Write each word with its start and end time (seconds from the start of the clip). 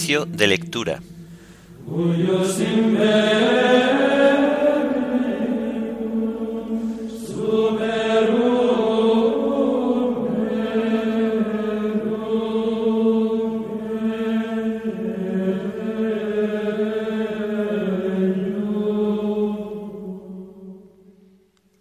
De 0.00 0.46
lectura. 0.46 1.02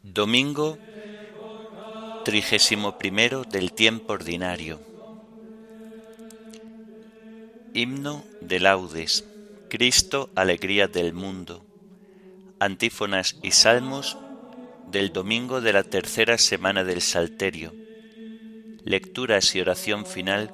Domingo 0.04 0.77
trigésimo 2.26 2.98
primero 2.98 3.46
del 3.46 3.72
tiempo 3.72 4.12
ordinario. 4.12 4.88
Himno 7.73 8.26
de 8.41 8.59
laudes. 8.59 9.26
Cristo, 9.70 10.32
alegría 10.34 10.88
del 10.88 11.14
mundo. 11.14 11.64
Antífonas 12.60 13.38
y 13.44 13.52
salmos 13.52 14.18
del 14.88 15.14
domingo 15.14 15.62
de 15.62 15.74
la 15.74 15.84
tercera 15.84 16.40
semana 16.40 16.84
del 16.84 17.02
Salterio. 17.02 17.74
Lecturas 18.84 19.54
y 19.55 19.62
oración 19.62 20.08
final 20.08 20.52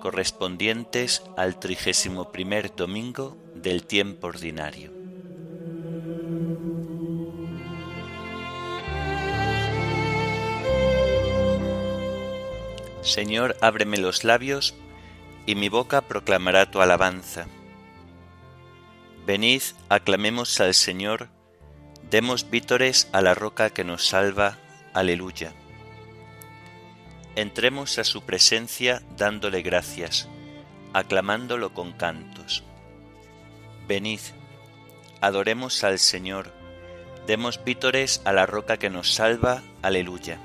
correspondientes 0.00 1.22
al 1.36 1.60
trigésimo 1.60 2.32
primer 2.32 2.74
domingo 2.74 3.36
del 3.54 3.84
tiempo 3.84 4.28
ordinario. 4.28 4.92
Señor, 13.02 13.56
ábreme 13.60 13.98
los 13.98 14.24
labios, 14.24 14.74
y 15.46 15.54
mi 15.54 15.68
boca 15.68 16.02
proclamará 16.02 16.70
tu 16.70 16.80
alabanza. 16.80 17.46
Venid, 19.24 19.62
aclamemos 19.88 20.60
al 20.60 20.74
Señor, 20.74 21.28
demos 22.10 22.50
vítores 22.50 23.08
a 23.12 23.22
la 23.22 23.34
roca 23.34 23.70
que 23.70 23.84
nos 23.84 24.06
salva. 24.06 24.58
Aleluya. 24.92 25.52
Entremos 27.34 27.98
a 27.98 28.04
su 28.04 28.22
presencia 28.22 29.02
dándole 29.16 29.62
gracias, 29.62 30.28
aclamándolo 30.92 31.74
con 31.74 31.92
cantos. 31.92 32.64
Venid, 33.86 34.20
adoremos 35.20 35.84
al 35.84 35.98
Señor, 35.98 36.52
demos 37.26 37.62
vítores 37.62 38.20
a 38.24 38.32
la 38.32 38.46
roca 38.46 38.78
que 38.78 38.90
nos 38.90 39.14
salva. 39.14 39.62
Aleluya 39.82 40.40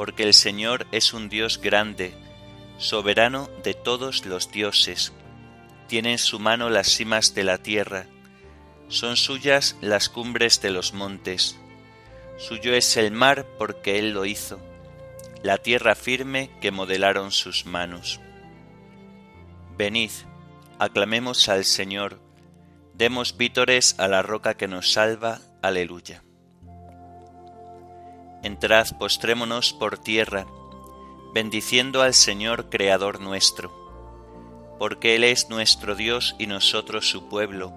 porque 0.00 0.22
el 0.22 0.32
Señor 0.32 0.86
es 0.92 1.12
un 1.12 1.28
Dios 1.28 1.60
grande, 1.60 2.14
soberano 2.80 3.50
de 3.62 3.74
todos 3.74 4.24
los 4.24 4.50
dioses. 4.50 5.12
Tiene 5.86 6.12
en 6.12 6.18
su 6.18 6.38
mano 6.38 6.70
las 6.70 6.88
cimas 6.88 7.34
de 7.34 7.44
la 7.44 7.58
tierra, 7.58 8.06
son 8.88 9.16
suyas 9.16 9.76
las 9.82 10.08
cumbres 10.08 10.60
de 10.62 10.70
los 10.70 10.94
montes. 10.94 11.56
Suyo 12.38 12.74
es 12.74 12.96
el 12.96 13.12
mar 13.12 13.46
porque 13.58 13.98
Él 13.98 14.12
lo 14.12 14.24
hizo, 14.24 14.58
la 15.42 15.58
tierra 15.58 15.94
firme 15.94 16.50
que 16.60 16.70
modelaron 16.70 17.30
sus 17.30 17.66
manos. 17.66 18.18
Venid, 19.76 20.10
aclamemos 20.78 21.48
al 21.50 21.64
Señor, 21.64 22.18
demos 22.94 23.36
vítores 23.36 23.94
a 23.98 24.08
la 24.08 24.22
roca 24.22 24.56
que 24.56 24.68
nos 24.68 24.92
salva. 24.92 25.40
Aleluya. 25.62 26.24
Entrad, 28.42 28.88
postrémonos 28.98 29.74
por 29.74 29.98
tierra, 29.98 30.46
bendiciendo 31.32 32.02
al 32.02 32.14
Señor 32.14 32.70
Creador 32.70 33.20
nuestro, 33.20 33.70
porque 34.78 35.16
Él 35.16 35.24
es 35.24 35.48
nuestro 35.48 35.94
Dios 35.94 36.34
y 36.38 36.46
nosotros 36.46 37.08
su 37.08 37.28
pueblo, 37.28 37.72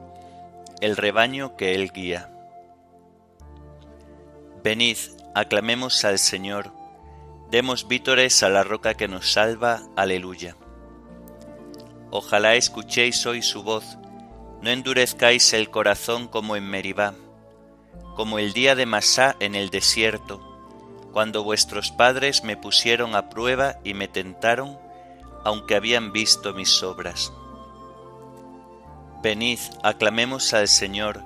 el 0.82 0.98
rebaño 0.98 1.56
que 1.56 1.76
Él 1.76 1.92
guía. 1.92 2.30
Venid, 4.64 4.98
aclamemos 5.36 6.04
al 6.06 6.20
Señor, 6.20 6.72
demos 7.52 7.88
vítores 7.88 8.42
a 8.44 8.50
la 8.50 8.64
roca 8.64 8.96
que 8.96 9.08
nos 9.08 9.32
salva, 9.32 9.82
aleluya. 9.96 10.56
Ojalá 12.10 12.56
escuchéis 12.56 13.26
hoy 13.26 13.42
su 13.42 13.64
voz, 13.64 13.98
no 14.62 14.70
endurezcáis 14.70 15.54
el 15.54 15.70
corazón 15.70 16.28
como 16.28 16.56
en 16.56 16.70
Meribá, 16.70 17.14
como 18.16 18.40
el 18.40 18.54
día 18.54 18.76
de 18.76 18.86
Masá 18.86 19.36
en 19.40 19.56
el 19.56 19.70
desierto, 19.70 20.53
cuando 21.14 21.44
vuestros 21.44 21.92
padres 21.92 22.44
me 22.44 22.58
pusieron 22.58 23.16
a 23.16 23.30
prueba 23.30 23.78
y 23.84 23.94
me 23.94 24.08
tentaron, 24.08 24.80
aunque 25.46 25.76
habían 25.76 26.12
visto 26.12 26.54
mis 26.54 26.82
obras. 26.82 27.32
Venid, 29.22 29.60
aclamemos 29.84 30.54
al 30.54 30.68
Señor, 30.68 31.24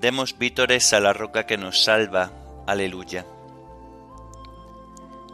demos 0.00 0.36
vítores 0.36 0.92
a 0.92 1.00
la 1.00 1.12
roca 1.12 1.46
que 1.46 1.56
nos 1.56 1.84
salva. 1.84 2.32
Aleluya. 2.66 3.24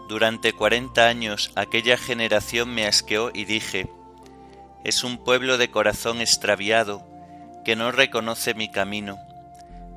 Durante 0.09 0.53
cuarenta 0.53 1.09
años 1.09 1.51
aquella 1.57 1.97
generación 1.97 2.75
me 2.75 2.87
asqueó 2.87 3.31
y 3.33 3.45
dije, 3.45 3.91
es 4.85 5.05
un 5.05 5.19
pueblo 5.19 5.57
de 5.57 5.71
corazón 5.71 6.21
extraviado, 6.21 7.03
que 7.65 7.77
no 7.77 7.93
reconoce 7.93 8.55
mi 8.55 8.71
camino. 8.71 9.19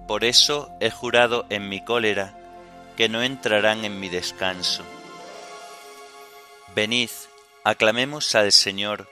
Por 0.07 0.23
eso 0.23 0.69
he 0.79 0.89
jurado 0.89 1.45
en 1.50 1.67
mi 1.69 1.83
cólera, 1.83 2.38
que 2.96 3.09
no 3.09 3.22
entrarán 3.22 3.86
en 3.86 4.00
mi 4.00 4.09
descanso. 4.09 4.84
Venid, 6.76 7.09
aclamemos 7.64 8.36
al 8.36 8.52
Señor, 8.52 9.08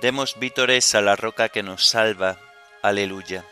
demos 0.00 0.38
vítores 0.38 0.94
a 0.94 1.00
la 1.00 1.16
roca 1.16 1.48
que 1.48 1.62
nos 1.62 1.86
salva. 1.86 2.38
Aleluya. 2.82 3.44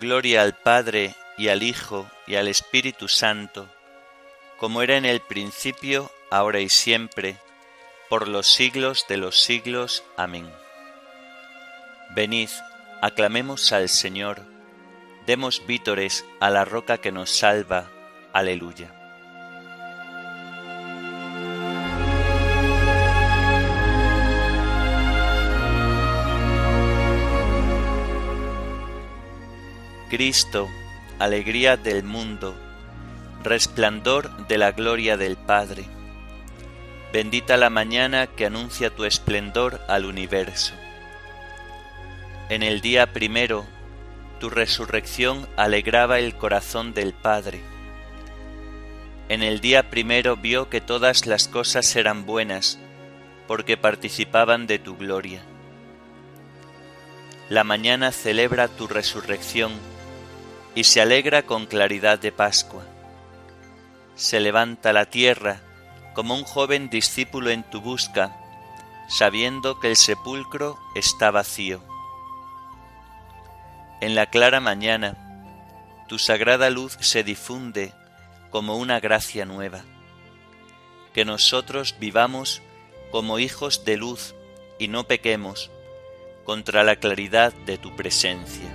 Gloria 0.00 0.42
al 0.42 0.54
Padre 0.54 1.14
y 1.36 1.48
al 1.48 1.62
Hijo 1.62 2.10
y 2.26 2.36
al 2.36 2.48
Espíritu 2.48 3.08
Santo, 3.08 3.68
como 4.58 4.82
era 4.82 4.96
en 4.96 5.04
el 5.04 5.20
principio, 5.20 6.10
ahora 6.30 6.60
y 6.60 6.68
siempre, 6.68 7.36
por 8.08 8.28
los 8.28 8.46
siglos 8.46 9.06
de 9.08 9.18
los 9.18 9.40
siglos. 9.40 10.02
Amén. 10.16 10.50
Venid, 12.14 12.48
aclamemos 13.02 13.72
al 13.72 13.88
Señor, 13.88 14.53
Demos 15.26 15.66
vítores 15.66 16.26
a 16.38 16.50
la 16.50 16.66
roca 16.66 16.98
que 16.98 17.10
nos 17.10 17.30
salva. 17.30 17.90
Aleluya. 18.34 18.92
Cristo, 30.10 30.68
alegría 31.18 31.78
del 31.78 32.04
mundo, 32.04 32.54
resplandor 33.42 34.46
de 34.46 34.58
la 34.58 34.72
gloria 34.72 35.16
del 35.16 35.36
Padre. 35.36 35.86
Bendita 37.14 37.56
la 37.56 37.70
mañana 37.70 38.26
que 38.26 38.44
anuncia 38.44 38.90
tu 38.90 39.04
esplendor 39.06 39.80
al 39.88 40.04
universo. 40.04 40.74
En 42.50 42.62
el 42.62 42.82
día 42.82 43.12
primero 43.12 43.64
tu 44.44 44.50
resurrección 44.50 45.48
alegraba 45.56 46.18
el 46.18 46.36
corazón 46.36 46.92
del 46.92 47.14
Padre. 47.14 47.62
En 49.30 49.42
el 49.42 49.62
día 49.62 49.88
primero 49.88 50.36
vio 50.36 50.68
que 50.68 50.82
todas 50.82 51.24
las 51.24 51.48
cosas 51.48 51.96
eran 51.96 52.26
buenas, 52.26 52.78
porque 53.48 53.78
participaban 53.78 54.66
de 54.66 54.78
tu 54.78 54.98
gloria. 54.98 55.40
La 57.48 57.64
mañana 57.64 58.12
celebra 58.12 58.68
tu 58.68 58.86
resurrección 58.86 59.72
y 60.74 60.84
se 60.84 61.00
alegra 61.00 61.44
con 61.44 61.64
claridad 61.64 62.18
de 62.18 62.30
Pascua. 62.30 62.84
Se 64.14 64.40
levanta 64.40 64.92
la 64.92 65.06
tierra 65.06 65.62
como 66.12 66.34
un 66.34 66.44
joven 66.44 66.90
discípulo 66.90 67.48
en 67.48 67.62
tu 67.62 67.80
busca, 67.80 68.36
sabiendo 69.08 69.80
que 69.80 69.88
el 69.88 69.96
sepulcro 69.96 70.78
está 70.94 71.30
vacío 71.30 71.93
en 74.04 74.14
la 74.14 74.26
clara 74.26 74.60
mañana, 74.60 75.16
tu 76.08 76.18
sagrada 76.18 76.68
luz 76.68 76.98
se 77.00 77.24
difunde 77.24 77.94
como 78.50 78.76
una 78.76 79.00
gracia 79.00 79.46
nueva. 79.46 79.82
Que 81.14 81.24
nosotros 81.24 81.96
vivamos 81.98 82.60
como 83.10 83.38
hijos 83.38 83.86
de 83.86 83.96
luz 83.96 84.34
y 84.78 84.88
no 84.88 85.04
pequemos 85.04 85.70
contra 86.44 86.84
la 86.84 86.96
claridad 86.96 87.54
de 87.64 87.78
tu 87.78 87.96
presencia. 87.96 88.68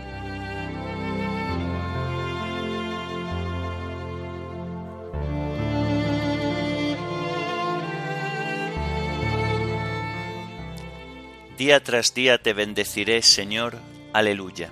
Día 11.55 11.83
tras 11.83 12.15
día 12.15 12.41
te 12.41 12.53
bendeciré, 12.53 13.21
Señor. 13.21 13.77
Aleluya. 14.11 14.71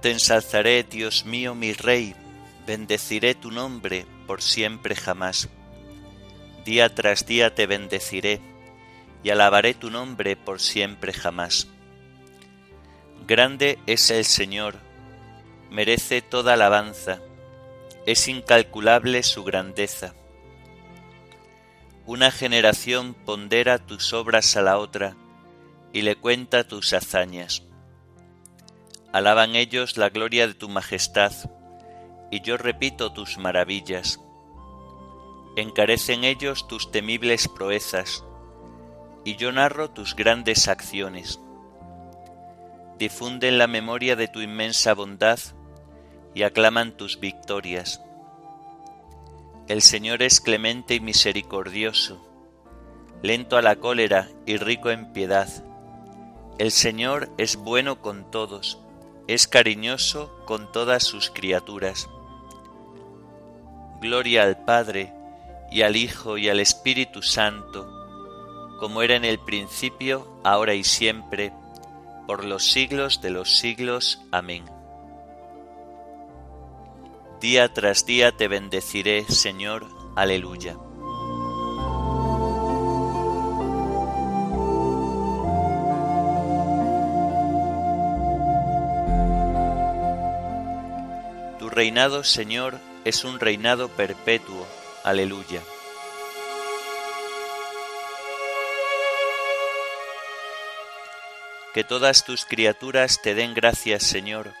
Te 0.00 0.10
ensalzaré, 0.12 0.84
Dios 0.84 1.24
mío, 1.24 1.54
mi 1.54 1.72
Rey, 1.72 2.14
Bendeciré 2.68 3.34
tu 3.34 3.50
nombre 3.50 4.04
por 4.26 4.42
siempre 4.42 4.94
jamás. 4.94 5.48
Día 6.66 6.94
tras 6.94 7.24
día 7.24 7.54
te 7.54 7.66
bendeciré 7.66 8.42
y 9.22 9.30
alabaré 9.30 9.72
tu 9.72 9.90
nombre 9.90 10.36
por 10.36 10.60
siempre 10.60 11.14
jamás. 11.14 11.68
Grande 13.26 13.78
es 13.86 14.10
el 14.10 14.26
Señor, 14.26 14.74
merece 15.70 16.20
toda 16.20 16.52
alabanza, 16.52 17.22
es 18.04 18.28
incalculable 18.28 19.22
su 19.22 19.44
grandeza. 19.44 20.14
Una 22.04 22.30
generación 22.30 23.14
pondera 23.14 23.78
tus 23.78 24.12
obras 24.12 24.58
a 24.58 24.60
la 24.60 24.76
otra 24.76 25.16
y 25.94 26.02
le 26.02 26.16
cuenta 26.16 26.68
tus 26.68 26.92
hazañas. 26.92 27.67
Alaban 29.10 29.56
ellos 29.56 29.96
la 29.96 30.10
gloria 30.10 30.46
de 30.46 30.52
tu 30.52 30.68
majestad, 30.68 31.32
y 32.30 32.42
yo 32.42 32.58
repito 32.58 33.10
tus 33.10 33.38
maravillas. 33.38 34.20
Encarecen 35.56 36.24
ellos 36.24 36.68
tus 36.68 36.90
temibles 36.90 37.48
proezas, 37.48 38.22
y 39.24 39.36
yo 39.36 39.50
narro 39.50 39.88
tus 39.90 40.14
grandes 40.14 40.68
acciones. 40.68 41.40
Difunden 42.98 43.56
la 43.56 43.66
memoria 43.66 44.14
de 44.14 44.28
tu 44.28 44.42
inmensa 44.42 44.92
bondad 44.92 45.38
y 46.34 46.42
aclaman 46.42 46.94
tus 46.94 47.18
victorias. 47.18 48.02
El 49.68 49.80
Señor 49.80 50.22
es 50.22 50.42
clemente 50.42 50.96
y 50.96 51.00
misericordioso, 51.00 52.22
lento 53.22 53.56
a 53.56 53.62
la 53.62 53.76
cólera 53.76 54.28
y 54.44 54.58
rico 54.58 54.90
en 54.90 55.14
piedad. 55.14 55.48
El 56.58 56.72
Señor 56.72 57.30
es 57.38 57.56
bueno 57.56 58.02
con 58.02 58.30
todos 58.30 58.82
es 59.28 59.46
cariñoso 59.46 60.34
con 60.46 60.72
todas 60.72 61.04
sus 61.04 61.30
criaturas. 61.30 62.08
Gloria 64.00 64.42
al 64.42 64.64
Padre, 64.64 65.12
y 65.70 65.82
al 65.82 65.96
Hijo, 65.96 66.38
y 66.38 66.48
al 66.48 66.60
Espíritu 66.60 67.22
Santo, 67.22 67.86
como 68.80 69.02
era 69.02 69.16
en 69.16 69.26
el 69.26 69.38
principio, 69.38 70.26
ahora 70.44 70.74
y 70.74 70.82
siempre, 70.82 71.52
por 72.26 72.44
los 72.44 72.70
siglos 72.70 73.20
de 73.20 73.30
los 73.30 73.58
siglos. 73.58 74.22
Amén. 74.32 74.64
Día 77.40 77.72
tras 77.72 78.06
día 78.06 78.32
te 78.32 78.48
bendeciré, 78.48 79.24
Señor. 79.24 79.86
Aleluya. 80.16 80.76
Reinado, 91.78 92.24
Señor, 92.24 92.80
es 93.04 93.22
un 93.22 93.38
reinado 93.38 93.88
perpetuo. 93.88 94.66
Aleluya. 95.04 95.62
Que 101.72 101.84
todas 101.84 102.24
tus 102.24 102.44
criaturas 102.46 103.22
te 103.22 103.36
den 103.36 103.54
gracias, 103.54 104.02
Señor, 104.02 104.52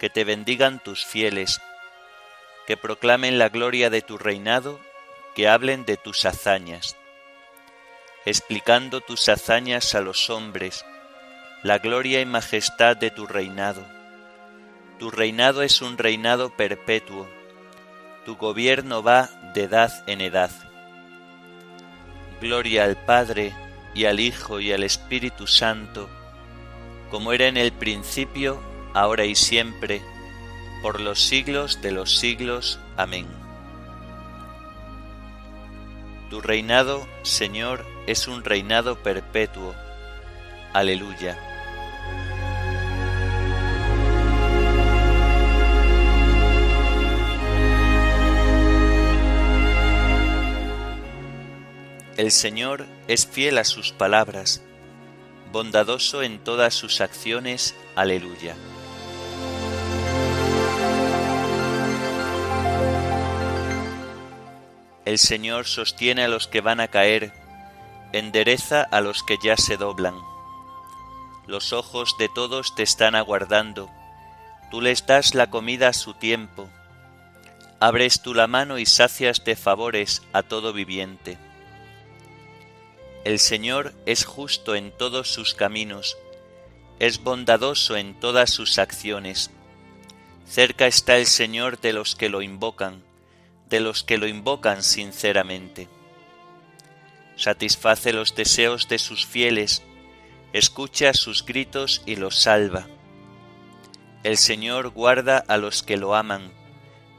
que 0.00 0.10
te 0.10 0.24
bendigan 0.24 0.82
tus 0.82 1.06
fieles, 1.06 1.60
que 2.66 2.76
proclamen 2.76 3.38
la 3.38 3.48
gloria 3.48 3.88
de 3.88 4.02
tu 4.02 4.18
reinado, 4.18 4.80
que 5.36 5.46
hablen 5.46 5.84
de 5.84 5.96
tus 5.96 6.24
hazañas, 6.24 6.96
explicando 8.24 9.00
tus 9.00 9.28
hazañas 9.28 9.94
a 9.94 10.00
los 10.00 10.28
hombres, 10.28 10.84
la 11.62 11.78
gloria 11.78 12.20
y 12.20 12.26
majestad 12.26 12.96
de 12.96 13.12
tu 13.12 13.28
reinado 13.28 14.01
tu 15.02 15.10
reinado 15.10 15.62
es 15.62 15.82
un 15.82 15.98
reinado 15.98 16.50
perpetuo, 16.50 17.26
tu 18.24 18.36
gobierno 18.36 19.02
va 19.02 19.28
de 19.52 19.64
edad 19.64 19.90
en 20.06 20.20
edad. 20.20 20.52
Gloria 22.40 22.84
al 22.84 22.94
Padre 22.94 23.52
y 23.94 24.04
al 24.04 24.20
Hijo 24.20 24.60
y 24.60 24.70
al 24.70 24.84
Espíritu 24.84 25.48
Santo, 25.48 26.08
como 27.10 27.32
era 27.32 27.48
en 27.48 27.56
el 27.56 27.72
principio, 27.72 28.62
ahora 28.94 29.24
y 29.24 29.34
siempre, 29.34 30.02
por 30.82 31.00
los 31.00 31.20
siglos 31.20 31.82
de 31.82 31.90
los 31.90 32.16
siglos. 32.16 32.78
Amén. 32.96 33.26
Tu 36.30 36.40
reinado, 36.40 37.04
Señor, 37.22 37.84
es 38.06 38.28
un 38.28 38.44
reinado 38.44 39.02
perpetuo. 39.02 39.74
Aleluya. 40.72 41.51
El 52.18 52.30
Señor 52.30 52.86
es 53.08 53.26
fiel 53.26 53.56
a 53.56 53.64
sus 53.64 53.92
palabras, 53.92 54.62
bondadoso 55.50 56.22
en 56.22 56.44
todas 56.44 56.74
sus 56.74 57.00
acciones. 57.00 57.74
Aleluya. 57.96 58.54
El 65.06 65.18
Señor 65.18 65.66
sostiene 65.66 66.24
a 66.24 66.28
los 66.28 66.48
que 66.48 66.60
van 66.60 66.80
a 66.80 66.88
caer, 66.88 67.32
endereza 68.12 68.82
a 68.82 69.00
los 69.00 69.22
que 69.22 69.38
ya 69.42 69.56
se 69.56 69.78
doblan. 69.78 70.14
Los 71.46 71.72
ojos 71.72 72.16
de 72.18 72.28
todos 72.28 72.74
te 72.74 72.82
están 72.82 73.14
aguardando, 73.14 73.88
tú 74.70 74.82
les 74.82 75.06
das 75.06 75.34
la 75.34 75.48
comida 75.48 75.88
a 75.88 75.92
su 75.94 76.12
tiempo. 76.12 76.68
Abres 77.80 78.20
tú 78.20 78.34
la 78.34 78.48
mano 78.48 78.78
y 78.78 78.84
sacias 78.84 79.44
de 79.46 79.56
favores 79.56 80.22
a 80.34 80.42
todo 80.42 80.74
viviente. 80.74 81.38
El 83.24 83.38
Señor 83.38 83.94
es 84.04 84.24
justo 84.24 84.74
en 84.74 84.90
todos 84.90 85.32
sus 85.32 85.54
caminos, 85.54 86.18
es 86.98 87.22
bondadoso 87.22 87.96
en 87.96 88.18
todas 88.18 88.50
sus 88.50 88.80
acciones. 88.80 89.52
Cerca 90.44 90.88
está 90.88 91.16
el 91.18 91.26
Señor 91.26 91.80
de 91.80 91.92
los 91.92 92.16
que 92.16 92.28
lo 92.28 92.42
invocan, 92.42 93.04
de 93.70 93.78
los 93.78 94.02
que 94.02 94.18
lo 94.18 94.26
invocan 94.26 94.82
sinceramente. 94.82 95.88
Satisface 97.36 98.12
los 98.12 98.34
deseos 98.34 98.88
de 98.88 98.98
sus 98.98 99.24
fieles, 99.24 99.84
escucha 100.52 101.14
sus 101.14 101.46
gritos 101.46 102.02
y 102.04 102.16
los 102.16 102.40
salva. 102.40 102.88
El 104.24 104.36
Señor 104.36 104.88
guarda 104.88 105.38
a 105.38 105.58
los 105.58 105.84
que 105.84 105.96
lo 105.96 106.16
aman, 106.16 106.50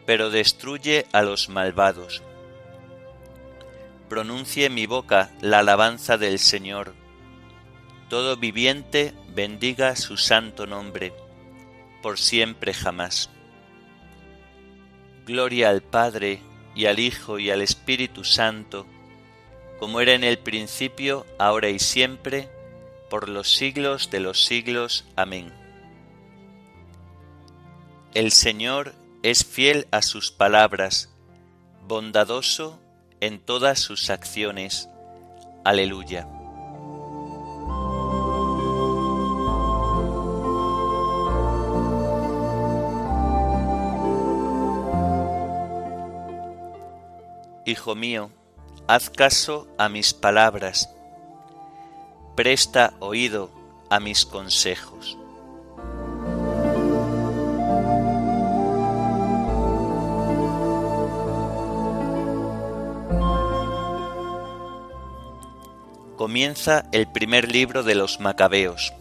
pero 0.05 0.31
destruye 0.31 1.05
a 1.13 1.21
los 1.21 1.47
malvados 1.47 2.21
pronuncie 4.13 4.69
mi 4.69 4.85
boca 4.85 5.31
la 5.41 5.57
alabanza 5.57 6.19
del 6.19 6.37
Señor. 6.37 6.93
Todo 8.09 8.37
viviente 8.37 9.15
bendiga 9.33 9.95
su 9.95 10.17
santo 10.17 10.67
nombre, 10.67 11.15
por 12.03 12.19
siempre 12.19 12.75
jamás. 12.75 13.31
Gloria 15.25 15.71
al 15.71 15.81
Padre, 15.81 16.43
y 16.75 16.85
al 16.85 16.99
Hijo, 16.99 17.39
y 17.39 17.49
al 17.49 17.63
Espíritu 17.63 18.23
Santo, 18.23 18.85
como 19.79 19.99
era 19.99 20.13
en 20.13 20.23
el 20.23 20.37
principio, 20.37 21.25
ahora 21.39 21.69
y 21.69 21.79
siempre, 21.79 22.51
por 23.09 23.29
los 23.29 23.49
siglos 23.49 24.11
de 24.11 24.19
los 24.19 24.45
siglos. 24.45 25.05
Amén. 25.15 25.51
El 28.13 28.31
Señor 28.31 28.93
es 29.23 29.43
fiel 29.43 29.87
a 29.89 30.03
sus 30.03 30.29
palabras, 30.29 31.09
bondadoso 31.87 32.79
en 33.25 33.39
todas 33.39 33.79
sus 33.79 34.09
acciones. 34.09 34.89
Aleluya. 35.63 36.27
Hijo 47.65 47.95
mío, 47.95 48.29
haz 48.89 49.09
caso 49.09 49.69
a 49.77 49.87
mis 49.87 50.13
palabras, 50.13 50.93
presta 52.35 52.93
oído 52.99 53.51
a 53.89 54.01
mis 54.01 54.25
consejos. 54.25 55.17
Comienza 66.23 66.85
el 66.93 67.05
primer 67.05 67.51
libro 67.51 67.83
de 67.83 67.95
los 67.95 68.21
Macabeos. 68.21 68.93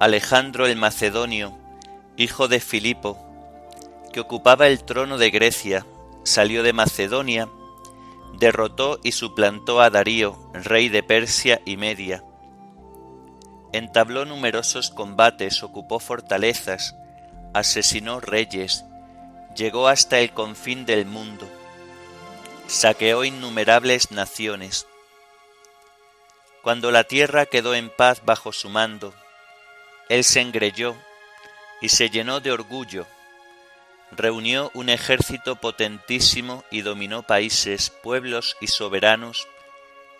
Alejandro 0.00 0.66
el 0.66 0.76
Macedonio, 0.76 1.52
hijo 2.16 2.48
de 2.48 2.58
Filipo, 2.58 3.18
que 4.14 4.20
ocupaba 4.20 4.66
el 4.66 4.82
trono 4.82 5.18
de 5.18 5.28
Grecia, 5.28 5.84
salió 6.24 6.62
de 6.62 6.72
Macedonia, 6.72 7.50
derrotó 8.38 8.98
y 9.04 9.12
suplantó 9.12 9.82
a 9.82 9.90
Darío, 9.90 10.38
rey 10.54 10.88
de 10.88 11.02
Persia 11.02 11.60
y 11.66 11.76
Media. 11.76 12.24
entabló 13.72 14.24
numerosos 14.24 14.88
combates, 14.88 15.62
ocupó 15.62 16.00
fortalezas, 16.00 16.96
asesinó 17.52 18.20
reyes, 18.20 18.86
llegó 19.56 19.88
hasta 19.88 20.20
el 20.20 20.32
confín 20.32 20.86
del 20.86 21.06
mundo, 21.06 21.48
saqueó 22.66 23.24
innumerables 23.24 24.10
naciones. 24.10 24.86
Cuando 26.62 26.90
la 26.90 27.04
tierra 27.04 27.46
quedó 27.46 27.74
en 27.74 27.90
paz 27.90 28.22
bajo 28.24 28.52
su 28.52 28.68
mando, 28.68 29.14
él 30.08 30.24
se 30.24 30.40
engrelló 30.40 30.94
y 31.80 31.88
se 31.88 32.10
llenó 32.10 32.40
de 32.40 32.52
orgullo, 32.52 33.06
reunió 34.12 34.70
un 34.74 34.88
ejército 34.88 35.56
potentísimo 35.56 36.64
y 36.70 36.82
dominó 36.82 37.22
países, 37.22 37.90
pueblos 37.90 38.56
y 38.60 38.68
soberanos 38.68 39.48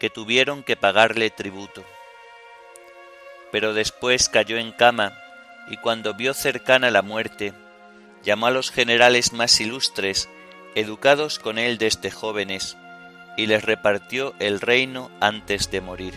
que 0.00 0.10
tuvieron 0.10 0.62
que 0.62 0.76
pagarle 0.76 1.30
tributo. 1.30 1.84
Pero 3.52 3.74
después 3.74 4.28
cayó 4.28 4.56
en 4.56 4.72
cama 4.72 5.16
y 5.68 5.76
cuando 5.76 6.14
vio 6.14 6.34
cercana 6.34 6.90
la 6.90 7.02
muerte, 7.02 7.52
llamó 8.26 8.48
a 8.48 8.50
los 8.50 8.72
generales 8.72 9.32
más 9.32 9.60
ilustres, 9.60 10.28
educados 10.74 11.38
con 11.38 11.58
él 11.58 11.78
desde 11.78 12.10
jóvenes, 12.10 12.76
y 13.36 13.46
les 13.46 13.64
repartió 13.64 14.34
el 14.40 14.60
reino 14.60 15.12
antes 15.20 15.70
de 15.70 15.80
morir. 15.80 16.14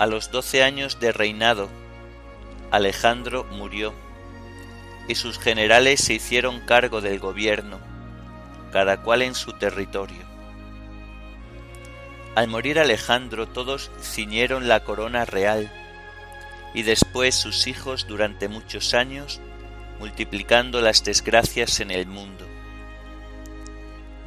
A 0.00 0.06
los 0.06 0.32
doce 0.32 0.64
años 0.64 0.98
de 0.98 1.12
reinado, 1.12 1.68
Alejandro 2.72 3.44
murió, 3.44 3.94
y 5.06 5.14
sus 5.14 5.38
generales 5.38 6.00
se 6.00 6.14
hicieron 6.14 6.60
cargo 6.66 7.00
del 7.00 7.20
gobierno, 7.20 7.78
cada 8.72 9.02
cual 9.02 9.22
en 9.22 9.36
su 9.36 9.52
territorio. 9.52 10.24
Al 12.34 12.48
morir 12.48 12.80
Alejandro 12.80 13.46
todos 13.46 13.92
ciñeron 14.02 14.66
la 14.66 14.82
corona 14.82 15.26
real, 15.26 15.72
y 16.74 16.82
después 16.82 17.36
sus 17.36 17.68
hijos 17.68 18.08
durante 18.08 18.48
muchos 18.48 18.94
años, 18.94 19.40
multiplicando 20.00 20.80
las 20.80 21.04
desgracias 21.04 21.78
en 21.78 21.90
el 21.90 22.06
mundo. 22.06 22.46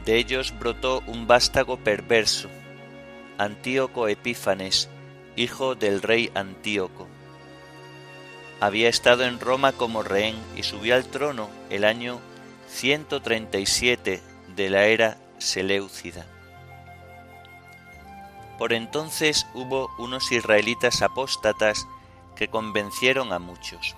De 0.06 0.18
ellos 0.18 0.54
brotó 0.58 1.02
un 1.08 1.26
vástago 1.26 1.78
perverso, 1.78 2.48
Antíoco 3.40 4.08
Epífanes, 4.08 4.88
hijo 5.36 5.74
del 5.74 6.04
rey 6.04 6.32
Antíoco. 6.36 7.08
Había 8.60 8.88
estado 8.88 9.26
en 9.26 9.40
Roma 9.40 9.72
como 9.72 10.04
rehén 10.04 10.36
y 10.56 10.62
subió 10.62 10.96
al 10.96 11.06
trono 11.06 11.50
el 11.72 11.84
año 11.86 12.20
137 12.68 14.22
de 14.56 14.70
la 14.70 14.86
era 14.86 15.18
Seleucida. 15.40 16.28
Por 18.60 18.74
entonces 18.74 19.48
hubo 19.56 19.90
unos 19.98 20.32
israelitas 20.32 21.02
apóstatas 21.02 21.88
que 22.36 22.48
convencieron 22.48 23.34
a 23.34 23.40
muchos. 23.40 23.96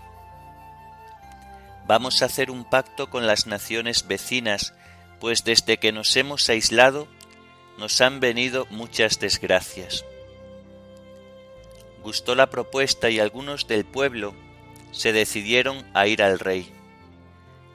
Vamos 1.88 2.22
a 2.22 2.26
hacer 2.26 2.50
un 2.50 2.64
pacto 2.64 3.10
con 3.10 3.28
las 3.28 3.46
naciones 3.46 4.08
vecinas, 4.08 4.74
pues 5.20 5.44
desde 5.44 5.78
que 5.78 5.92
nos 5.92 6.16
hemos 6.16 6.50
aislado 6.50 7.08
nos 7.78 8.02
han 8.02 8.20
venido 8.20 8.66
muchas 8.70 9.20
desgracias. 9.20 10.06
Gustó 12.04 12.36
la 12.36 12.50
propuesta 12.50 13.10
y 13.10 13.20
algunos 13.20 13.68
del 13.68 13.86
pueblo 13.86 14.34
se 14.92 15.12
decidieron 15.12 15.86
a 15.94 16.08
ir 16.08 16.24
al 16.24 16.40
rey. 16.40 16.72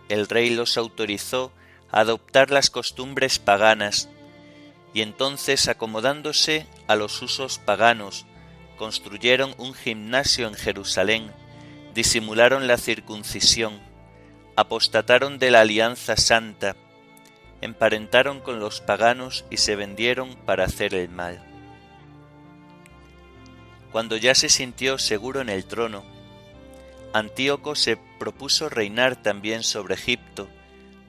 El 0.09 0.26
rey 0.29 0.50
los 0.50 0.76
autorizó 0.76 1.52
a 1.90 2.00
adoptar 2.00 2.50
las 2.50 2.71
costumbres 2.71 3.38
paganas 3.38 4.09
y 4.93 5.02
entonces 5.02 5.69
acomodándose 5.69 6.67
a 6.88 6.97
los 6.97 7.21
usos 7.23 7.59
paganos, 7.59 8.26
construyeron 8.76 9.55
un 9.59 9.75
gimnasio 9.75 10.49
en 10.49 10.55
Jerusalén, 10.55 11.31
disimularon 11.95 12.67
la 12.67 12.76
circuncisión, 12.76 13.81
apostataron 14.61 15.38
de 15.38 15.50
la 15.50 15.61
alianza 15.61 16.17
santa, 16.17 16.76
emparentaron 17.61 18.40
con 18.40 18.61
los 18.61 18.81
paganos 18.81 19.45
y 19.50 19.57
se 19.57 19.76
vendieron 19.76 20.37
para 20.45 20.64
hacer 20.64 20.95
el 20.95 21.09
mal. 21.09 21.43
Cuando 23.93 24.17
ya 24.17 24.35
se 24.35 24.49
sintió 24.49 24.99
seguro 24.99 25.40
en 25.40 25.49
el 25.49 25.64
trono, 25.64 26.05
Antíoco 27.12 27.75
se 27.75 27.97
propuso 28.19 28.69
reinar 28.69 29.17
también 29.17 29.62
sobre 29.62 29.95
Egipto, 29.95 30.49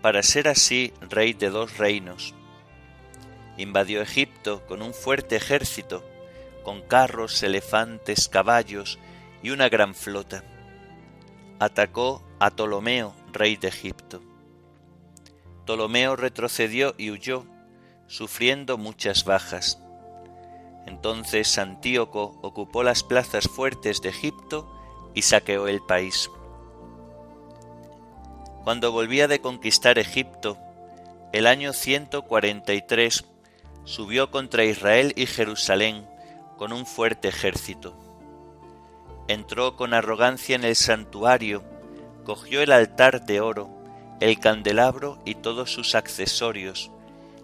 para 0.02 0.24
ser 0.24 0.48
así 0.48 0.94
rey 1.02 1.34
de 1.34 1.50
dos 1.50 1.78
reinos 1.78 2.34
invadió 3.58 4.02
Egipto 4.02 4.66
con 4.68 4.82
un 4.82 4.94
fuerte 4.94 5.36
ejército, 5.36 6.04
con 6.64 6.82
carros, 6.82 7.42
elefantes, 7.44 8.28
caballos 8.28 9.00
y 9.44 9.50
una 9.52 9.70
gran 9.70 9.96
flota. 9.96 10.44
Atacó 11.60 12.24
a 12.40 12.52
Ptolomeo, 12.52 13.14
rey 13.34 13.56
de 13.56 13.68
Egipto. 13.68 14.22
Ptolomeo 15.66 16.16
retrocedió 16.16 16.96
y 16.98 17.12
huyó, 17.12 17.46
sufriendo 18.08 18.78
muchas 18.78 19.24
bajas. 19.26 19.80
Entonces 20.86 21.58
Antíoco 21.58 22.40
ocupó 22.42 22.84
las 22.84 23.04
plazas 23.04 23.48
fuertes 23.48 24.02
de 24.02 24.10
Egipto 24.10 24.72
y 25.14 25.22
saqueó 25.22 25.68
el 25.68 25.82
país. 25.82 26.30
Cuando 28.64 28.92
volvía 28.92 29.28
de 29.28 29.42
conquistar 29.42 29.98
Egipto, 29.98 30.58
el 31.32 31.48
año 31.48 31.74
143 31.74 33.26
subió 33.86 34.30
contra 34.32 34.66
Israel 34.66 35.14
y 35.16 35.26
Jerusalén 35.26 36.06
con 36.58 36.74
un 36.74 36.86
fuerte 36.86 37.30
ejército. 37.30 37.96
Entró 39.28 39.76
con 39.78 39.94
arrogancia 39.94 40.56
en 40.56 40.64
el 40.64 40.76
santuario, 40.76 41.64
cogió 42.24 42.62
el 42.62 42.72
altar 42.72 43.26
de 43.26 43.42
oro, 43.42 43.70
el 44.20 44.40
candelabro 44.40 45.20
y 45.26 45.36
todos 45.36 45.72
sus 45.72 45.96
accesorios, 45.96 46.92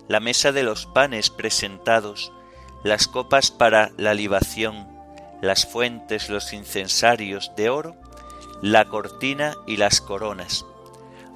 la 0.07 0.19
mesa 0.19 0.51
de 0.51 0.63
los 0.63 0.85
panes 0.85 1.29
presentados, 1.29 2.31
las 2.83 3.07
copas 3.07 3.51
para 3.51 3.91
la 3.97 4.13
libación, 4.13 4.87
las 5.41 5.65
fuentes, 5.65 6.29
los 6.29 6.53
incensarios 6.53 7.51
de 7.55 7.69
oro, 7.69 7.95
la 8.61 8.85
cortina 8.85 9.55
y 9.65 9.77
las 9.77 10.01
coronas. 10.01 10.65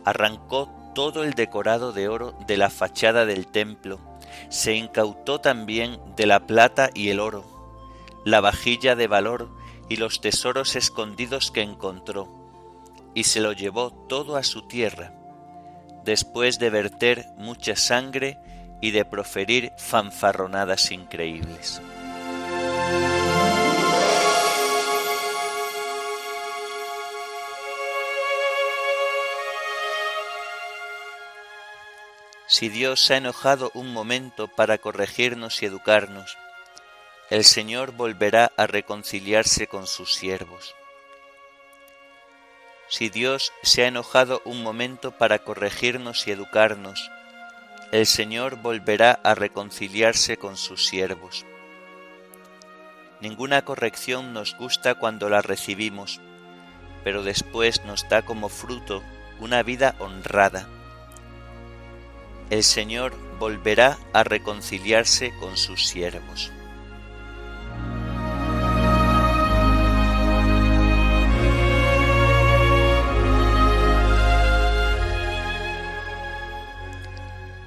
Arrancó 0.06 0.70
todo 0.96 1.24
el 1.24 1.34
decorado 1.34 1.92
de 1.92 2.08
oro 2.08 2.34
de 2.48 2.58
la 2.58 2.70
fachada 2.70 3.26
del 3.26 3.48
templo, 3.48 4.00
se 4.50 4.76
incautó 4.76 5.40
también 5.40 6.00
de 6.16 6.26
la 6.26 6.46
plata 6.48 6.90
y 6.94 7.10
el 7.10 7.20
oro, 7.20 7.46
la 8.26 8.42
vajilla 8.42 8.96
de 8.96 9.08
valor 9.08 9.50
y 9.90 9.98
los 9.98 10.22
tesoros 10.22 10.76
escondidos 10.76 11.52
que 11.52 11.62
encontró, 11.62 12.41
y 13.14 13.26
se 13.26 13.40
lo 13.40 13.54
llevó 13.54 13.92
todo 13.92 14.36
a 14.36 14.44
su 14.44 14.68
tierra, 14.68 15.14
después 16.04 16.60
de 16.60 16.70
verter 16.70 17.28
mucha 17.38 17.76
sangre 17.76 18.40
y 18.82 18.92
de 18.92 19.06
proferir 19.06 19.72
fanfarronadas 19.78 20.92
increíbles. 20.92 21.82
Si 32.48 32.68
Dios 32.68 33.00
se 33.00 33.14
ha 33.14 33.18
enojado 33.18 33.72
un 33.74 33.94
momento 33.94 34.50
para 34.50 34.78
corregirnos 34.78 35.64
y 35.64 35.68
educarnos, 35.68 36.38
el 37.30 37.46
Señor 37.46 37.94
volverá 37.94 38.52
a 38.58 38.68
reconciliarse 38.68 39.68
con 39.68 39.88
sus 39.88 40.14
siervos. 40.14 40.76
Si 42.92 43.10
Dios 43.10 43.52
se 43.64 43.84
ha 43.84 43.88
enojado 43.88 44.44
un 44.46 44.62
momento 44.62 45.18
para 45.18 45.40
corregirnos 45.40 46.28
y 46.28 46.32
educarnos, 46.32 47.10
el 47.92 48.06
Señor 48.06 48.58
volverá 48.58 49.20
a 49.24 49.34
reconciliarse 49.34 50.38
con 50.38 50.58
sus 50.58 50.86
siervos. 50.86 51.44
Ninguna 53.20 53.66
corrección 53.66 54.32
nos 54.32 54.56
gusta 54.56 54.94
cuando 54.94 55.28
la 55.28 55.42
recibimos, 55.42 56.22
pero 57.04 57.24
después 57.24 57.84
nos 57.86 58.08
da 58.08 58.22
como 58.22 58.48
fruto 58.48 59.02
una 59.40 59.64
vida 59.64 59.96
honrada 59.98 60.68
el 62.52 62.64
Señor 62.64 63.14
volverá 63.40 63.98
a 64.12 64.26
reconciliarse 64.26 65.32
con 65.40 65.56
sus 65.56 65.88
siervos. 65.88 66.52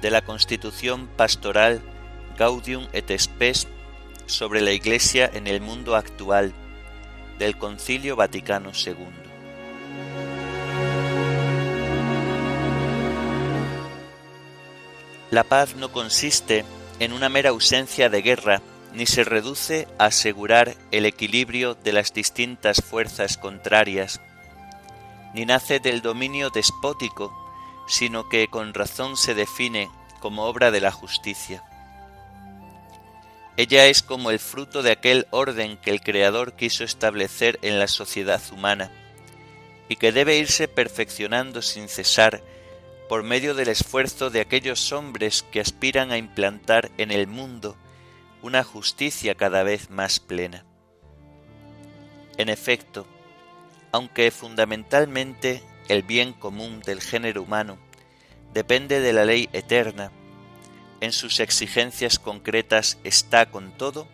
De 0.05 0.11
la 0.11 0.21
Constitución 0.21 1.07
Pastoral 1.17 1.81
Gaudium 2.37 2.85
et 2.93 3.09
Spes 3.17 3.67
sobre 4.27 4.61
la 4.61 4.71
Iglesia 4.71 5.27
en 5.33 5.47
el 5.47 5.61
mundo 5.61 5.95
actual 5.95 6.53
del 7.39 7.57
Concilio 7.57 8.15
Vaticano 8.15 8.69
II. 8.85 8.93
La 15.31 15.43
paz 15.43 15.75
no 15.75 15.91
consiste 15.91 16.65
en 16.99 17.11
una 17.11 17.27
mera 17.27 17.49
ausencia 17.49 18.07
de 18.07 18.21
guerra 18.21 18.61
ni 18.93 19.07
se 19.07 19.23
reduce 19.23 19.87
a 19.97 20.05
asegurar 20.05 20.75
el 20.91 21.07
equilibrio 21.07 21.73
de 21.73 21.93
las 21.93 22.13
distintas 22.13 22.83
fuerzas 22.83 23.37
contrarias, 23.37 24.21
ni 25.33 25.47
nace 25.47 25.79
del 25.79 26.03
dominio 26.03 26.51
despótico, 26.51 27.44
sino 27.87 28.29
que 28.29 28.47
con 28.47 28.73
razón 28.73 29.17
se 29.17 29.33
define 29.33 29.89
como 30.19 30.45
obra 30.45 30.71
de 30.71 30.81
la 30.81 30.91
justicia. 30.91 31.63
Ella 33.57 33.85
es 33.85 34.03
como 34.03 34.31
el 34.31 34.39
fruto 34.39 34.83
de 34.83 34.91
aquel 34.91 35.27
orden 35.31 35.77
que 35.77 35.91
el 35.91 36.01
Creador 36.01 36.53
quiso 36.55 36.83
establecer 36.83 37.57
en 37.61 37.79
la 37.79 37.87
sociedad 37.87 38.41
humana, 38.51 38.91
y 39.87 39.95
que 39.95 40.11
debe 40.11 40.37
irse 40.37 40.67
perfeccionando 40.67 41.61
sin 41.61 41.87
cesar 41.87 42.41
por 43.07 43.23
medio 43.23 43.53
del 43.53 43.69
esfuerzo 43.69 44.29
de 44.29 44.41
aquellos 44.41 44.91
hombres 44.91 45.43
que 45.51 45.59
aspiran 45.59 46.11
a 46.11 46.17
implantar 46.17 46.91
en 46.97 47.11
el 47.11 47.27
mundo 47.27 47.77
una 48.41 48.63
justicia 48.63 49.35
cada 49.35 49.63
vez 49.63 49.89
más 49.89 50.19
plena. 50.19 50.65
En 52.37 52.49
efecto, 52.49 53.07
aunque 53.91 54.31
fundamentalmente 54.31 55.63
el 55.87 56.03
bien 56.03 56.33
común 56.33 56.81
del 56.81 57.01
género 57.01 57.43
humano 57.43 57.77
depende 58.53 58.99
de 59.01 59.13
la 59.13 59.25
ley 59.25 59.49
eterna, 59.53 60.11
en 61.01 61.11
sus 61.11 61.39
exigencias 61.39 62.19
concretas 62.19 62.97
está 63.03 63.47
con 63.47 63.71
todo 63.77 64.07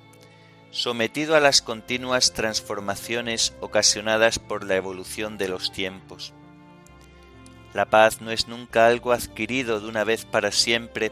sometido 0.71 1.35
a 1.35 1.41
las 1.41 1.61
continuas 1.61 2.33
transformaciones 2.33 3.53
ocasionadas 3.59 4.39
por 4.39 4.63
la 4.63 4.75
evolución 4.75 5.37
de 5.37 5.49
los 5.49 5.71
tiempos. 5.71 6.33
La 7.73 7.85
paz 7.89 8.21
no 8.21 8.31
es 8.31 8.47
nunca 8.47 8.87
algo 8.87 9.11
adquirido 9.11 9.79
de 9.79 9.87
una 9.87 10.03
vez 10.03 10.25
para 10.25 10.51
siempre, 10.51 11.11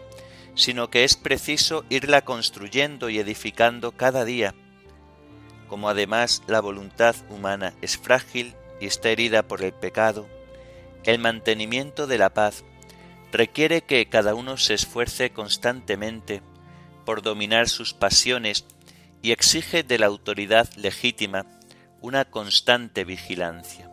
sino 0.56 0.90
que 0.90 1.04
es 1.04 1.16
preciso 1.16 1.86
irla 1.90 2.22
construyendo 2.22 3.10
y 3.10 3.20
edificando 3.20 3.92
cada 3.92 4.26
día. 4.26 4.56
Como 5.68 5.90
además 5.90 6.42
la 6.48 6.62
voluntad 6.62 7.16
humana 7.30 7.74
es 7.82 7.98
frágil 7.98 8.56
y 8.82 8.88
está 8.88 9.10
herida 9.10 9.44
por 9.44 9.62
el 9.62 9.74
pecado, 9.74 10.28
el 11.04 11.20
mantenimiento 11.20 12.08
de 12.08 12.18
la 12.18 12.34
paz 12.34 12.64
requiere 13.32 13.82
que 13.82 14.08
cada 14.08 14.36
uno 14.36 14.58
se 14.58 14.74
esfuerce 14.74 15.32
constantemente 15.32 16.42
por 17.06 17.22
dominar 17.22 17.70
sus 17.70 17.94
pasiones 17.94 18.66
y 19.22 19.32
exige 19.32 19.84
de 19.84 20.00
la 20.00 20.08
autoridad 20.08 20.70
legítima 20.76 21.46
una 22.02 22.26
constante 22.26 23.04
vigilancia. 23.04 23.92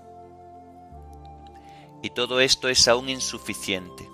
Y 2.03 2.11
todo 2.11 2.41
esto 2.41 2.69
es 2.69 2.87
aún 2.89 3.09
insuficiente. 3.09 4.09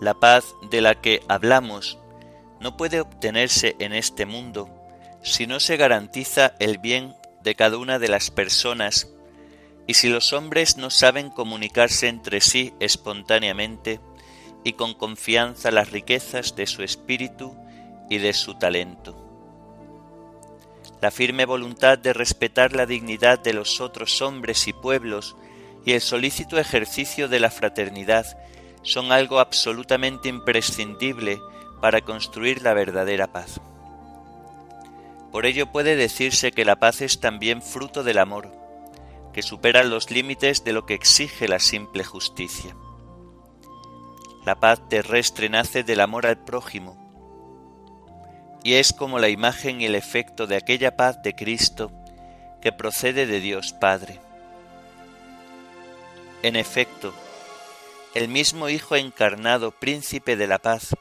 La 0.00 0.14
paz 0.14 0.54
de 0.70 0.80
la 0.80 1.00
que 1.00 1.22
hablamos 1.28 1.98
no 2.60 2.76
puede 2.76 3.00
obtenerse 3.00 3.76
en 3.78 3.92
este 3.92 4.26
mundo 4.26 4.70
si 5.22 5.46
no 5.46 5.60
se 5.60 5.76
garantiza 5.76 6.54
el 6.60 6.78
bien 6.78 7.14
de 7.42 7.54
cada 7.54 7.76
una 7.76 7.98
de 7.98 8.08
las 8.08 8.30
personas 8.30 9.08
y 9.88 9.94
si 9.94 10.08
los 10.08 10.32
hombres 10.32 10.76
no 10.76 10.90
saben 10.90 11.30
comunicarse 11.30 12.06
entre 12.06 12.40
sí 12.40 12.72
espontáneamente 12.78 13.98
y 14.62 14.74
con 14.74 14.94
confianza 14.94 15.72
las 15.72 15.90
riquezas 15.90 16.54
de 16.54 16.68
su 16.68 16.84
espíritu 16.84 17.56
y 18.08 18.18
de 18.18 18.32
su 18.32 18.54
talento 18.54 19.28
la 21.00 21.10
firme 21.10 21.44
voluntad 21.44 21.98
de 21.98 22.12
respetar 22.12 22.74
la 22.74 22.86
dignidad 22.86 23.38
de 23.38 23.52
los 23.52 23.80
otros 23.80 24.20
hombres 24.20 24.66
y 24.66 24.72
pueblos 24.72 25.36
y 25.84 25.92
el 25.92 26.00
solícito 26.00 26.58
ejercicio 26.58 27.28
de 27.28 27.40
la 27.40 27.50
fraternidad 27.50 28.26
son 28.82 29.12
algo 29.12 29.38
absolutamente 29.38 30.28
imprescindible 30.28 31.38
para 31.80 32.00
construir 32.00 32.62
la 32.62 32.74
verdadera 32.74 33.28
paz. 33.28 33.60
Por 35.30 35.46
ello 35.46 35.70
puede 35.70 35.94
decirse 35.94 36.50
que 36.52 36.64
la 36.64 36.76
paz 36.76 37.00
es 37.00 37.20
también 37.20 37.62
fruto 37.62 38.02
del 38.02 38.18
amor, 38.18 38.50
que 39.38 39.42
supera 39.42 39.84
los 39.84 40.10
límites 40.10 40.64
de 40.64 40.72
lo 40.72 40.84
que 40.84 40.94
exige 40.94 41.46
la 41.46 41.60
simple 41.60 42.02
justicia. 42.02 42.74
La 44.44 44.58
paz 44.58 44.80
terrestre 44.88 45.48
nace 45.48 45.84
del 45.84 46.00
amor 46.00 46.26
al 46.26 46.42
prójimo, 46.42 46.98
y 48.64 48.74
es 48.74 48.92
como 48.92 49.20
la 49.20 49.28
imagen 49.28 49.80
y 49.80 49.84
el 49.84 49.94
efecto 49.94 50.48
de 50.48 50.56
aquella 50.56 50.96
paz 50.96 51.22
de 51.22 51.36
Cristo 51.36 51.92
que 52.60 52.72
procede 52.72 53.26
de 53.26 53.38
Dios 53.38 53.72
Padre. 53.72 54.18
En 56.42 56.56
efecto, 56.56 57.14
el 58.14 58.26
mismo 58.26 58.68
Hijo 58.68 58.96
encarnado, 58.96 59.70
príncipe 59.70 60.34
de 60.34 60.48
la 60.48 60.58
paz, 60.58 60.96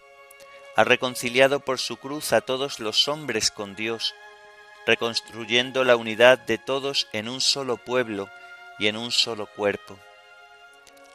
ha 0.75 0.83
reconciliado 0.83 1.59
por 1.61 1.79
su 1.79 1.97
cruz 1.97 2.33
a 2.33 2.41
todos 2.41 2.79
los 2.79 3.07
hombres 3.07 3.49
con 3.49 3.75
Dios, 3.75 4.13
reconstruyendo 4.87 5.83
la 5.83 5.97
unidad 5.97 6.39
de 6.39 6.57
todos 6.57 7.09
en 7.11 7.27
un 7.27 7.41
solo 7.41 7.75
pueblo 7.75 8.29
y 8.79 8.87
en 8.87 8.95
un 8.95 9.11
solo 9.11 9.45
cuerpo. 9.45 9.99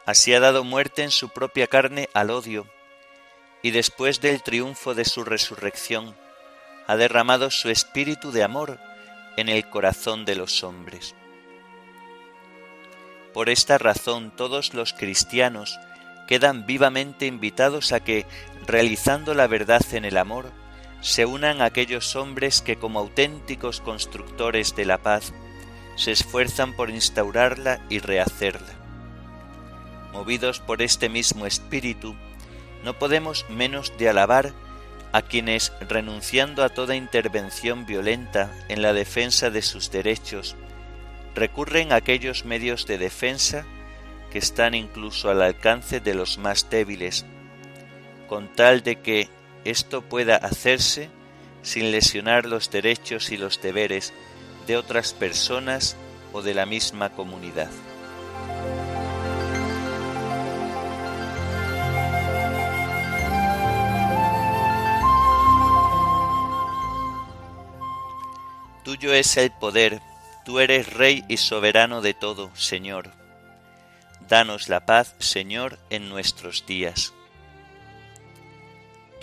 Así 0.05 0.31
ha 0.33 0.39
dado 0.39 0.63
muerte 0.63 1.01
en 1.01 1.09
su 1.09 1.29
propia 1.29 1.65
carne 1.65 2.07
al 2.13 2.29
odio, 2.29 2.67
y 3.63 3.71
después 3.71 4.21
del 4.21 4.43
triunfo 4.43 4.93
de 4.93 5.05
su 5.05 5.23
resurrección, 5.23 6.15
ha 6.85 6.95
derramado 6.97 7.49
su 7.49 7.69
espíritu 7.69 8.31
de 8.31 8.43
amor 8.43 8.79
en 9.37 9.49
el 9.49 9.67
corazón 9.67 10.23
de 10.23 10.35
los 10.35 10.63
hombres. 10.63 11.15
Por 13.33 13.49
esta 13.49 13.79
razón 13.79 14.31
todos 14.35 14.75
los 14.75 14.93
cristianos 14.93 15.79
quedan 16.27 16.67
vivamente 16.67 17.25
invitados 17.25 17.91
a 17.91 18.01
que, 18.01 18.27
realizando 18.67 19.33
la 19.33 19.47
verdad 19.47 19.81
en 19.93 20.05
el 20.05 20.17
amor, 20.17 20.51
se 21.03 21.25
unan 21.25 21.61
aquellos 21.61 22.15
hombres 22.15 22.61
que 22.61 22.77
como 22.77 22.99
auténticos 22.99 23.81
constructores 23.81 24.73
de 24.73 24.85
la 24.85 24.99
paz 24.99 25.33
se 25.97 26.11
esfuerzan 26.11 26.73
por 26.73 26.89
instaurarla 26.89 27.81
y 27.89 27.99
rehacerla. 27.99 28.73
Movidos 30.13 30.61
por 30.61 30.81
este 30.81 31.09
mismo 31.09 31.45
espíritu, 31.45 32.15
no 32.85 32.97
podemos 32.97 33.45
menos 33.49 33.91
de 33.97 34.07
alabar 34.07 34.53
a 35.11 35.21
quienes, 35.21 35.73
renunciando 35.81 36.63
a 36.63 36.69
toda 36.69 36.95
intervención 36.95 37.85
violenta 37.85 38.51
en 38.69 38.81
la 38.81 38.93
defensa 38.93 39.49
de 39.49 39.61
sus 39.61 39.91
derechos, 39.91 40.55
recurren 41.35 41.91
a 41.91 41.97
aquellos 41.97 42.45
medios 42.45 42.87
de 42.87 42.97
defensa 42.97 43.65
que 44.31 44.39
están 44.39 44.73
incluso 44.73 45.29
al 45.29 45.41
alcance 45.41 45.99
de 45.99 46.15
los 46.15 46.37
más 46.37 46.69
débiles, 46.69 47.25
con 48.29 48.47
tal 48.55 48.83
de 48.83 49.01
que 49.01 49.29
esto 49.65 50.01
pueda 50.01 50.35
hacerse 50.35 51.09
sin 51.61 51.91
lesionar 51.91 52.45
los 52.45 52.69
derechos 52.69 53.31
y 53.31 53.37
los 53.37 53.61
deberes 53.61 54.13
de 54.67 54.77
otras 54.77 55.13
personas 55.13 55.95
o 56.33 56.41
de 56.41 56.53
la 56.53 56.65
misma 56.65 57.09
comunidad. 57.09 57.69
Tuyo 68.83 69.13
es 69.13 69.37
el 69.37 69.49
poder, 69.51 70.01
tú 70.43 70.59
eres 70.59 70.91
Rey 70.91 71.23
y 71.29 71.37
soberano 71.37 72.01
de 72.01 72.13
todo, 72.13 72.53
Señor. 72.53 73.11
Danos 74.27 74.67
la 74.67 74.85
paz, 74.85 75.15
Señor, 75.19 75.79
en 75.89 76.09
nuestros 76.09 76.65
días. 76.65 77.13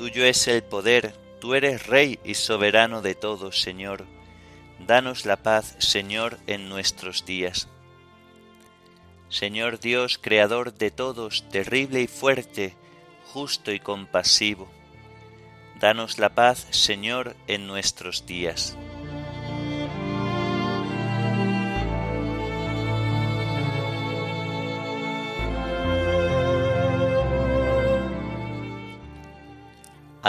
Tuyo 0.01 0.25
es 0.25 0.49
el 0.49 0.63
poder, 0.63 1.13
tú 1.43 1.53
eres 1.53 1.87
Rey 1.87 2.19
y 2.25 2.33
soberano 2.33 3.03
de 3.03 3.15
todo, 3.15 3.53
Señor. 3.53 4.07
Danos 4.79 5.27
la 5.27 5.37
paz, 5.37 5.77
Señor, 5.77 6.39
en 6.47 6.71
nuestros 6.71 7.27
días. 7.27 7.69
Señor 9.29 9.79
Dios, 9.79 10.17
Creador 10.17 10.73
de 10.73 10.91
todos, 10.91 11.47
terrible 11.51 12.01
y 12.01 12.07
fuerte, 12.07 12.75
justo 13.35 13.73
y 13.73 13.79
compasivo. 13.79 14.71
Danos 15.79 16.19
la 16.19 16.31
paz, 16.31 16.67
Señor, 16.71 17.37
en 17.47 17.67
nuestros 17.67 18.25
días. 18.25 18.79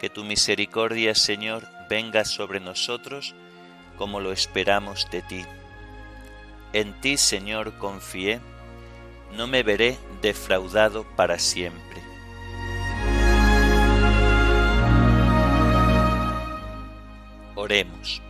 Que 0.00 0.08
tu 0.08 0.22
misericordia, 0.22 1.14
Señor, 1.16 1.66
venga 1.90 2.24
sobre 2.24 2.60
nosotros 2.60 3.34
como 3.96 4.20
lo 4.20 4.30
esperamos 4.30 5.08
de 5.10 5.22
ti. 5.22 5.44
En 6.72 6.92
ti, 7.00 7.16
Señor, 7.16 7.76
confié, 7.78 8.40
no 9.36 9.48
me 9.48 9.64
veré 9.64 9.98
defraudado 10.22 11.04
para 11.16 11.40
siempre. 11.40 12.00
Oremos. 17.56 18.22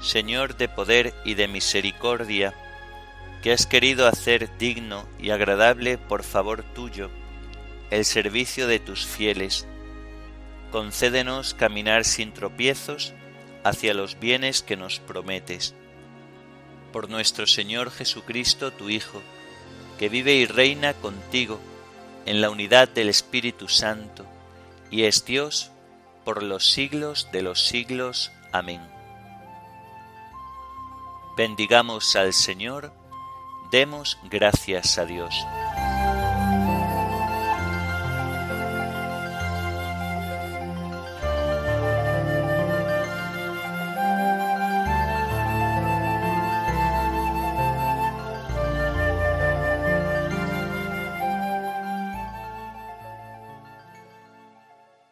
Señor 0.00 0.56
de 0.56 0.68
poder 0.68 1.14
y 1.24 1.34
de 1.34 1.48
misericordia, 1.48 2.54
que 3.42 3.52
has 3.52 3.66
querido 3.66 4.06
hacer 4.06 4.56
digno 4.56 5.04
y 5.18 5.30
agradable 5.30 5.98
por 5.98 6.22
favor 6.22 6.62
tuyo 6.62 7.10
el 7.90 8.04
servicio 8.04 8.66
de 8.66 8.78
tus 8.78 9.06
fieles, 9.06 9.66
concédenos 10.72 11.54
caminar 11.54 12.04
sin 12.04 12.32
tropiezos 12.32 13.12
hacia 13.64 13.94
los 13.94 14.18
bienes 14.18 14.62
que 14.62 14.76
nos 14.76 15.00
prometes. 15.00 15.74
Por 16.92 17.10
nuestro 17.10 17.46
Señor 17.46 17.90
Jesucristo, 17.90 18.72
tu 18.72 18.88
Hijo, 18.88 19.22
que 19.98 20.08
vive 20.08 20.34
y 20.34 20.46
reina 20.46 20.94
contigo 20.94 21.60
en 22.26 22.40
la 22.40 22.50
unidad 22.50 22.88
del 22.88 23.08
Espíritu 23.08 23.68
Santo, 23.68 24.26
y 24.90 25.04
es 25.04 25.24
Dios 25.24 25.70
por 26.24 26.42
los 26.42 26.70
siglos 26.70 27.28
de 27.32 27.42
los 27.42 27.66
siglos. 27.66 28.32
Amén. 28.52 28.80
Bendigamos 31.36 32.16
al 32.16 32.32
Señor, 32.32 32.92
demos 33.70 34.18
gracias 34.30 34.98
a 34.98 35.04
Dios. 35.04 35.34